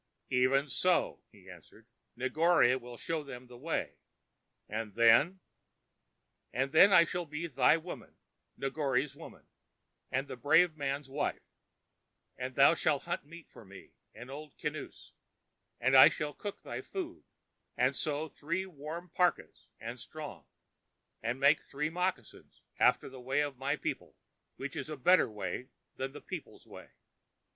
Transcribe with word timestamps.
"Even 0.31 0.67
so," 0.67 1.21
he 1.31 1.47
answered. 1.47 1.85
"Negore 2.17 2.75
will 2.81 2.97
show 2.97 3.23
them 3.23 3.45
the 3.45 3.55
way. 3.55 3.97
And 4.67 4.95
then?" 4.95 5.41
"And 6.51 6.71
then 6.71 6.91
I 6.91 7.03
shall 7.03 7.27
be 7.27 7.45
thy 7.45 7.77
woman, 7.77 8.17
Negore's 8.57 9.15
woman, 9.15 9.45
the 10.11 10.35
brave 10.35 10.75
man's 10.75 11.07
woman. 11.07 11.39
And 12.35 12.55
thou 12.55 12.73
shalt 12.73 13.03
hunt 13.03 13.27
meat 13.27 13.47
for 13.51 13.63
me 13.63 13.91
and 14.15 14.31
Old 14.31 14.57
Kinoos, 14.57 15.11
and 15.79 15.95
I 15.95 16.09
shall 16.09 16.33
cook 16.33 16.63
thy 16.63 16.81
food, 16.81 17.23
and 17.77 17.95
sew 17.95 18.27
thee 18.27 18.65
warm 18.65 19.09
parkas 19.13 19.67
and 19.79 19.99
strong, 19.99 20.47
and 21.21 21.39
make 21.39 21.63
thee 21.69 21.91
moccasins 21.91 22.59
after 22.79 23.07
the 23.07 23.21
way 23.21 23.41
of 23.41 23.59
my 23.59 23.75
people, 23.75 24.15
which 24.55 24.75
is 24.75 24.89
a 24.89 24.97
better 24.97 25.29
way 25.29 25.67
than 25.97 26.11
thy 26.11 26.21
people's 26.21 26.65
way. 26.65 26.89